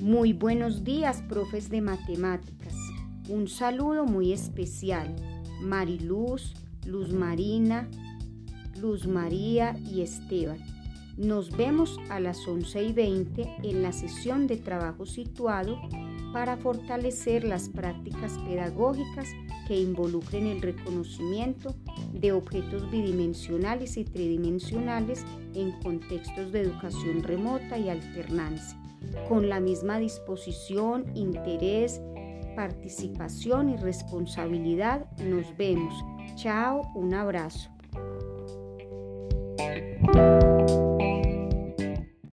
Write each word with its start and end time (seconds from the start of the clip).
Muy 0.00 0.32
buenos 0.32 0.82
días, 0.82 1.22
profes 1.28 1.68
de 1.68 1.82
matemáticas. 1.82 2.74
Un 3.28 3.48
saludo 3.48 4.06
muy 4.06 4.32
especial. 4.32 5.14
Mariluz, 5.60 6.54
Luz 6.86 7.12
Marina, 7.12 7.86
Luz 8.80 9.06
María 9.06 9.76
y 9.84 10.00
Esteban. 10.00 10.58
Nos 11.18 11.54
vemos 11.54 11.98
a 12.08 12.18
las 12.18 12.48
11 12.48 12.82
y 12.82 12.92
20 12.94 13.56
en 13.62 13.82
la 13.82 13.92
sesión 13.92 14.46
de 14.46 14.56
trabajo 14.56 15.04
situado 15.04 15.78
para 16.32 16.56
fortalecer 16.56 17.44
las 17.44 17.68
prácticas 17.68 18.38
pedagógicas 18.38 19.28
que 19.68 19.78
involucren 19.78 20.46
el 20.46 20.62
reconocimiento 20.62 21.74
de 22.14 22.32
objetos 22.32 22.90
bidimensionales 22.90 23.98
y 23.98 24.04
tridimensionales 24.04 25.26
en 25.54 25.72
contextos 25.82 26.52
de 26.52 26.62
educación 26.62 27.22
remota 27.22 27.76
y 27.76 27.90
alternancia 27.90 28.79
con 29.28 29.48
la 29.48 29.60
misma 29.60 29.98
disposición, 29.98 31.06
interés, 31.14 32.00
participación 32.56 33.70
y 33.70 33.76
responsabilidad. 33.76 35.06
Nos 35.24 35.56
vemos. 35.56 35.94
Chao, 36.36 36.82
un 36.94 37.14
abrazo. 37.14 37.70